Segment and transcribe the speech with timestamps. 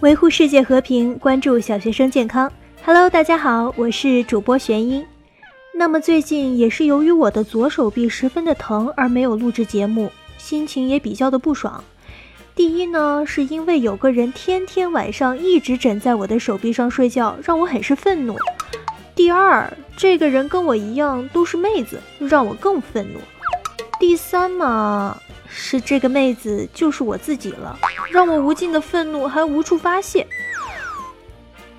[0.00, 2.50] 维护世界和平，关注小学生健康。
[2.84, 5.04] Hello，大家好，我是主播玄音。
[5.74, 11.82] 那么最近也是由于我的左手臂十分的疼而没有录制节目，心情也比较的不爽。
[12.54, 18.36] 第一呢，是因为有个人天天晚上一直枕在我的手臂上睡觉，让我很是愤怒。
[19.16, 23.18] 第二，这个人跟我一样都是妹子，让我更愤怒。
[23.98, 25.18] 第三嘛。
[25.48, 27.78] 是这个妹子，就是我自己了，
[28.10, 30.26] 让我无尽的愤怒还无处发泄。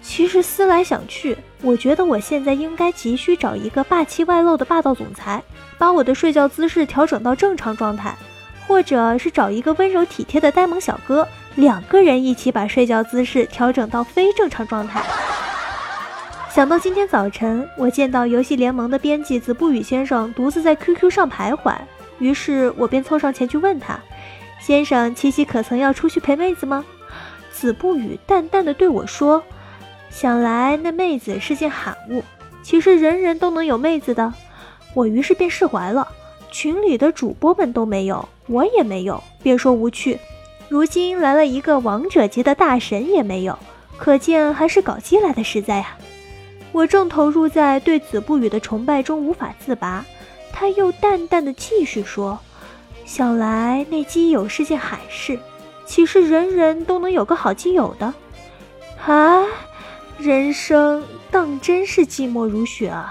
[0.01, 5.41] 其实思来想去，我觉得我现在应该急需找一个霸气外露的霸道总裁，
[5.77, 8.17] 把我的睡觉姿势调整到正常状态，
[8.67, 15.03] 或者是找一个温柔体贴的呆萌小哥，两个人一起把睡觉姿势调整到非正常状态。
[16.49, 21.75] 想到今天早晨，我见到游戏联盟的编辑子不语先生独自在 QQ 上徘徊。
[22.19, 23.99] 于是我便凑上前去问他
[24.61, 26.85] ：“先生，七夕可曾要出去陪妹子吗？”
[27.51, 29.43] 子不语淡淡的对我说
[30.09, 32.23] ：“想来那妹子是件罕物，
[32.63, 34.33] 其实人人都能有妹子的。”
[34.95, 36.07] 我于是便释怀了。
[36.51, 40.17] 群里的主播们都没有，我也没有，别说无趣。
[40.67, 43.57] 如今来了一个王者级的大神也没有，
[43.97, 45.97] 可见还是搞基来的实在啊！
[46.71, 50.03] 我正投入在对子不语的崇拜中无法自拔。
[50.51, 52.37] 他又淡淡的继续说
[53.05, 55.39] ：“想来那基友是件海事，
[55.85, 58.13] 岂是人人都能有个好基友的？
[59.05, 59.43] 啊，
[60.17, 63.09] 人生当真是寂寞如雪啊！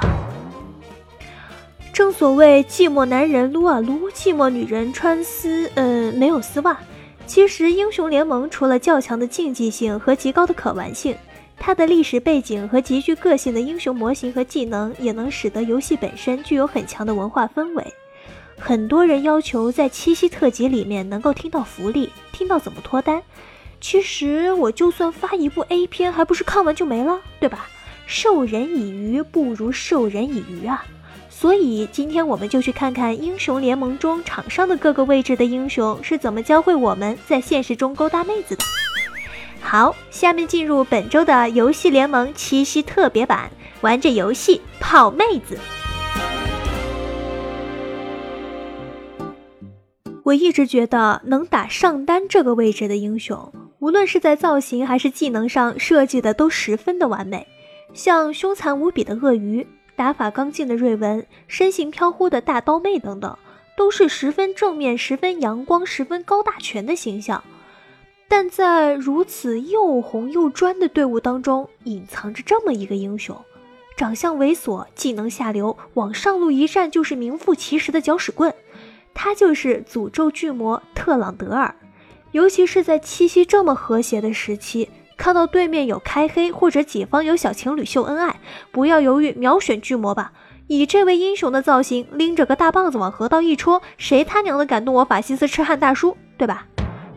[1.92, 5.70] 正所谓寂寞男人撸啊撸，寂寞女人穿丝……
[5.74, 6.78] 呃，没有丝袜。
[7.26, 11.16] 其实英雄联盟除了较强的竞技性和极高的可玩性。”
[11.60, 17.92] 它的历史背景和极具个性的英雄模型和技能，也能使得游戏本身具有很强的文化氛围。
[18.58, 23.22] 很多人要求在七夕特辑里面能够听到福利，听到怎么脱单。
[23.80, 27.66] 其实我就算发一部 A 片，还不是看完就没了，对吧？
[28.06, 30.84] 授人以鱼不如授人以渔啊！
[31.28, 38.64] 所以今天我们就去看看英雄联盟中场上的各个位置的英雄是怎么教会我们在现实中勾搭妹子的。
[39.60, 43.50] 好，下面进入本周的游戏联盟七夕特别版，
[43.82, 45.58] 玩着游戏泡妹子。
[50.24, 57.46] 我一直觉得能打上单这个位置的英雄，无论是在造型还是技能上设计的都十分的完美。
[57.94, 63.38] 像凶残无比的鳄鱼、打法刚劲的瑞文、身形飘忽的大刀妹等等，
[63.76, 67.42] 都是十分正面、十分阳光、十分高大全的形象。
[68.28, 73.34] 但在如此又红又专的队伍当中，隐藏着这么一个英雄，
[73.96, 78.54] 长相猥琐，技能下流，往上路一站就是名副其实的搅屎棍。
[79.14, 81.74] 他就是诅咒巨魔特朗德尔。
[82.32, 88.38] 尤其是在七夕这么和谐的时期，看到对面有开黑或者己方有小情侣秀恩爱，
[88.70, 90.32] 不要犹豫，秒选巨魔吧！
[90.66, 96.66] 以这位英雄的造型，拎着个大棒子往河道一戳，谁他娘的敢动我法西斯痴汉大叔，对吧？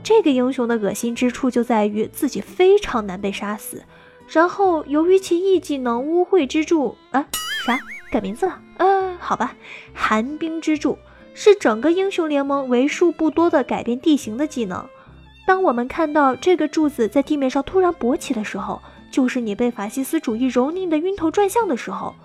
[0.03, 3.83] 这个英雄的恶心之处就在于自己非常难被杀死，
[4.27, 7.27] 然后由于其 E 技能污秽之柱啊
[7.65, 7.79] 啥
[8.11, 8.59] 改名字了？
[8.77, 9.55] 呃，好吧，
[9.93, 10.97] 寒冰之柱
[11.33, 14.85] 是整个英雄联盟为数不多的改变地形的技能。
[15.45, 18.81] 当我们看到这个柱子在地面上突然勃起的时候，
[19.11, 22.15] 就是你被法西斯主义蹂躏的晕头转向的时候。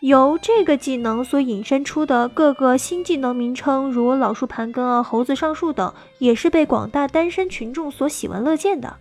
[0.00, 8.96] 由这个技能所引申出的各个新技能名称，如老树盘根啊、猴子上树等，也是被广大单身群众所喜闻乐见的。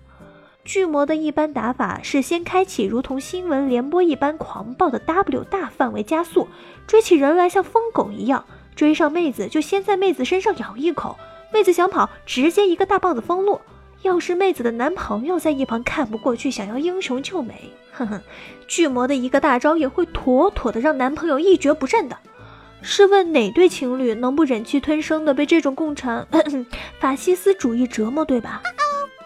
[0.66, 6.50] 巨魔的一般打法是先开启如同新闻联播一般狂暴的 W 大范围加速，
[6.86, 8.44] 追起人来像疯狗一样，
[8.76, 11.18] 追上妹子就先在妹子身上咬一口，
[11.54, 13.62] 妹子想跑直接一个大棒子封路。
[14.02, 18.22] 要是妹子的男朋友在一旁看不过去，想要英雄救美，哼哼，
[18.68, 22.18] 巨魔的一个大招也会妥妥的让男朋友一蹶不振的。
[22.82, 26.26] 试问哪对情侣能不忍气吞声的被这种共产
[27.00, 28.62] 法西斯主义折磨，对吧？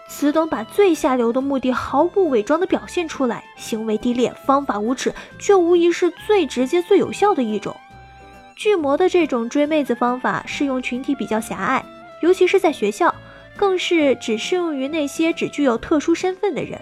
[0.08, 7.76] 此等把最下流的目的毫不伪装的表现出来，行为低劣，方法无耻，却无疑是最直接、最有效的一种。
[8.56, 11.84] 巨魔的这种追妹子方法适用群体比较狭隘，
[12.22, 13.14] 尤其是在学校。
[13.56, 16.80] 更是只适用于那些只具有特殊身份的人。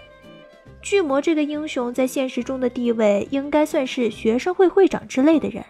[0.81, 5.65] 巨魔这个英雄在现实中的地位，应该算是学生会会长之类的人。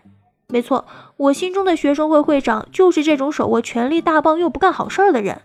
[0.48, 5.42] 没错，我心中的学生会会长就是这种手握权力大棒又不干好事儿的人。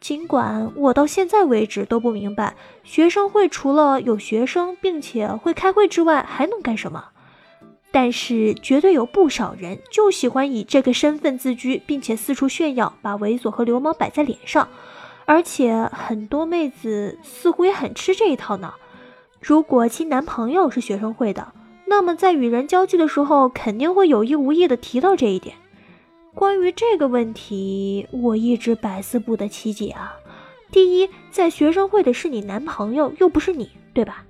[0.00, 2.54] 尽管我到现在为止都不明白，
[2.84, 7.06] 学生会除了有学生并且会开会之外，还能干什么？
[7.90, 14.68] 但是绝对有不少人就喜欢以这个身份自居，并且四处炫耀，把猥琐和流氓摆在脸上。
[15.30, 18.74] 而且很多妹子似乎也很吃这一套呢。
[19.40, 21.52] 如果其男朋友是学生会的，
[21.86, 25.54] 那么在与人交际的时候，肯定会有意无意的提到这一点。
[26.34, 30.12] 关于这个问题，我一直百思不得其解啊。
[30.72, 34.24] 第一，在学生会的是你男朋友，又不是你，对吧？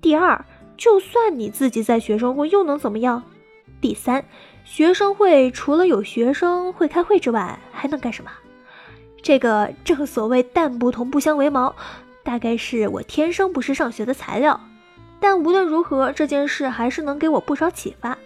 [0.00, 0.44] 第二，
[0.76, 3.20] 就算你自己在学生会，又能怎么样？
[3.80, 4.24] 第三，
[4.62, 8.30] 学生会除了有学生会开会之外，还能干什么？
[9.26, 11.74] 这个正所谓蛋不同不相为谋，
[12.22, 14.60] 大概是我天生不是上学的材料。
[15.18, 18.16] 但无论如何，这件事还是能给我不少启发。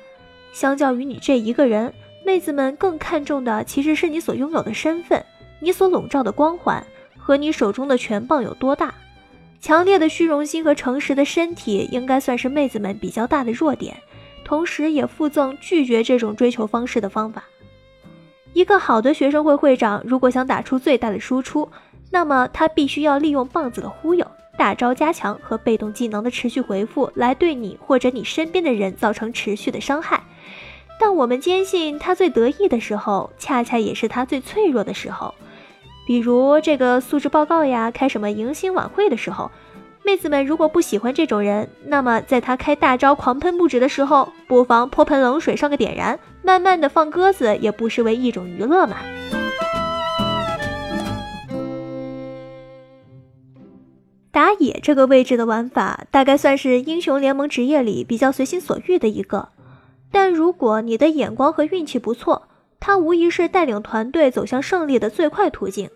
[0.53, 5.25] 相较于你这一个人，妹子们更看重的其实是你所拥有的身份，
[5.59, 6.87] 你所笼罩的光环
[7.17, 8.93] 和你手中的权棒有多大。
[9.59, 13.97] 强烈的虚荣心和诚实的身体应该算是妹子们比较大的弱点，
[14.45, 17.45] 同时也附赠拒绝这种追求方式的方法。
[18.53, 21.69] 一个好的学生会会长，如果想打出最大的输出，
[22.11, 24.27] 那么他必须要利用棒子的忽悠、
[24.59, 30.23] 大招加强和被动技能的持续回复，来对你或者你身边的人造成持续的伤害。
[30.99, 35.35] 但我们坚信，他最得意的时候，恰恰也是他最脆弱的时候。
[36.07, 39.51] 比如这个素质报告呀，开什么迎新晚会的时候。
[40.03, 48.97] 妹子们如果不喜欢这种人，那么在他开大招狂喷不止的时候，不妨泼盆冷水上个点燃，慢慢的放鸽子，也不失为一种娱乐嘛。
[54.33, 59.49] 打野这个位置的玩法，大概算是英雄联盟职业里比较随心所欲的一个。
[60.11, 62.49] 但如果你的眼光和运气不错，
[62.79, 65.91] 它无疑是带领团队走向胜利的最快途径。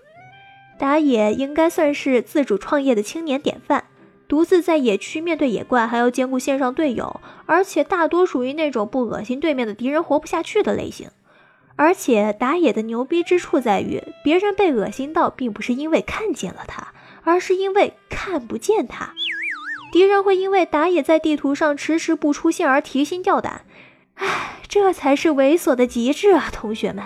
[0.78, 3.84] 打野应该算是自主创业的青年典范。
[4.26, 11.10] 独自在野区面对野怪，还要兼顾线上队友，而且大多属于那种不恶心对面的敌人活不下去的类型。
[11.76, 16.92] 而且打野的牛逼之处在于，别人被恶心到，并不是因为看见了他，
[17.24, 19.12] 而是因为看不见他。
[19.92, 23.64] 敌人会因为打野在地图上迟迟不出现而提心吊胆。
[24.14, 27.04] 唉，这才是猥琐的极致啊，同学们。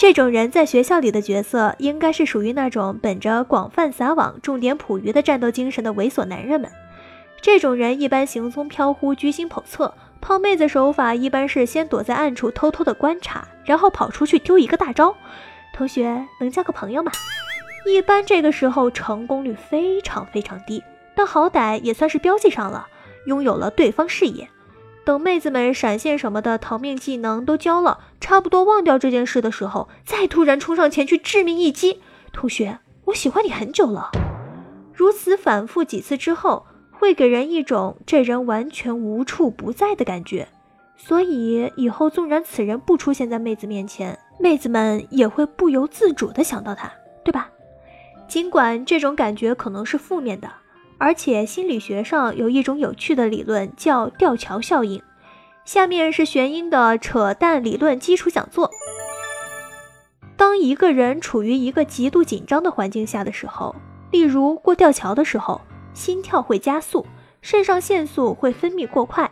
[0.00, 6.70] 这种人在学校里的角色，应该是属于那种本着广泛撒网、重点捕鱼的战斗精神的猥琐男人们。
[7.42, 15.14] 这种人一般行踪飘忽、居心叵测，泡妹子手法一般是先躲在暗处偷偷的观察，然后跑出去丢一个大招。
[15.74, 17.12] 同学能交个朋友吗？
[17.84, 20.82] 一般这个时候成功率非常非常低，
[21.14, 22.86] 但好歹也算是标记上了，
[23.26, 24.48] 拥有了对方视野。
[25.10, 32.00] 等妹子们闪现什么的逃命技能都交了，差不多忘掉这件事的时候，再突然冲上前去致命一击。
[32.32, 34.12] 同学，我喜欢你很久了。
[34.94, 40.46] 如此反复几次之后，会给人一种这人完全无处不在的感觉。
[40.96, 46.88] 所以以后纵然此人不出现在妹子面前，妹子们也会不由自主的想到他，
[47.24, 47.50] 对吧？
[48.28, 50.48] 尽管这种感觉可能是负面的。
[51.00, 55.02] 而且心理学上有一种有趣的理论叫吊桥效应。
[55.64, 58.70] 下面是玄英的扯淡理论基础讲座。
[60.36, 63.74] 当一个人处于一个极度紧张的环境下的时候，
[64.10, 65.60] 例如过吊桥的时候，
[65.94, 67.06] 心跳会加速，
[67.40, 69.30] 肾上腺素会分泌过快。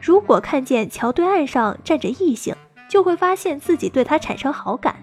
[0.00, 2.54] 如果看见桥对岸上站着异性，
[2.88, 4.96] 就会发现自己对他产生好感。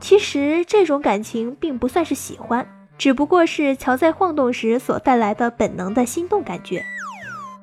[0.00, 2.77] 其实这种感情并不算是喜欢。
[2.98, 6.84] 只不过是桥在晃动时所带来的本能的心动感觉，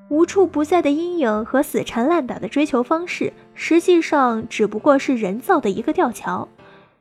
[0.08, 6.48] 无处不在的阴影和死缠烂打的追求方式，实际上只不过是人造的一个吊桥。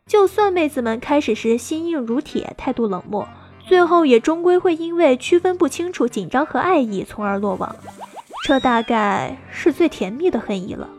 [0.07, 3.27] 就算妹子们开始时心硬如铁，态度冷漠，
[3.67, 7.75] 最后也终归会因为区分不清楚紧张和爱意，从而落网。
[8.47, 10.91] 这大概是最甜蜜的恨意了。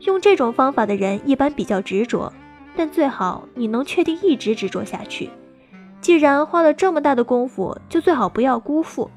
[0.00, 2.32] 用这种方法的人一般比较执着，
[2.74, 5.30] 但最好你能确定一直执着下去。
[6.00, 9.10] 既然花了这么大的功夫，就最好不要辜负。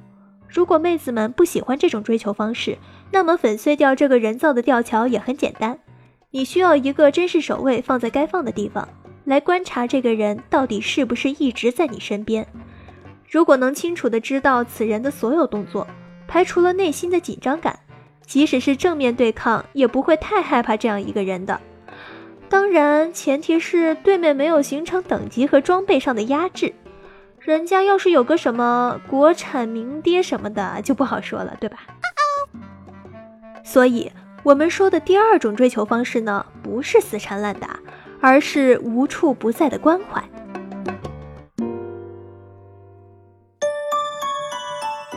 [0.48, 2.78] 如果妹子们不喜欢这种追求方式，
[3.12, 5.80] 那么粉碎掉这个人造的吊桥也很简单。
[6.32, 8.88] 你需要一个真实守卫放在该放的地方，
[9.24, 12.46] 来观察这个人到底是不是一直在你身边。
[13.30, 15.88] 如果能清楚的知道此人的所有动作，
[16.28, 17.80] 排除了内心的紧张感，
[18.26, 21.60] 即使是正面对抗，也不会太害怕这样一个人的。
[22.54, 26.72] 当然，前提是对面没有形成等级和装备上的压制。
[27.40, 31.80] 人家要是有个什么国产名爹什么的，就不好说了，对吧？
[33.66, 34.12] 所以，
[34.44, 37.80] 我们说的第二种追求方式呢，不是死缠烂打，
[38.22, 40.24] 而是无处不在的关怀。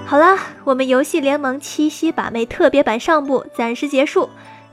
[0.06, 4.30] 好啦，我们游戏联盟七夕把妹特别版上部暂时结束。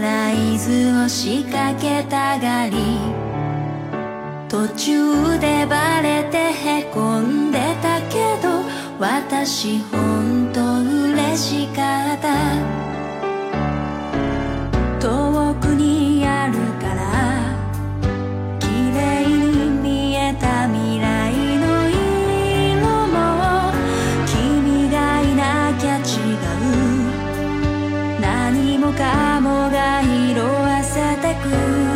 [0.00, 2.76] ライズを仕掛けたがり
[4.48, 8.64] 途中でバレてへこんでたけど
[8.98, 12.83] 私ほんと嬉しかった。
[28.96, 31.93] かもが色あせてく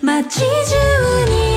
[0.00, 1.47] 街中に